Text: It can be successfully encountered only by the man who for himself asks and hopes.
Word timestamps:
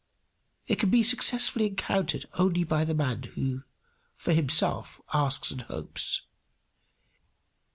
It 0.65 0.77
can 0.79 0.89
be 0.89 1.03
successfully 1.03 1.67
encountered 1.67 2.25
only 2.39 2.63
by 2.63 2.85
the 2.85 2.95
man 2.95 3.21
who 3.21 3.61
for 4.15 4.33
himself 4.33 4.99
asks 5.13 5.51
and 5.51 5.61
hopes. 5.61 6.23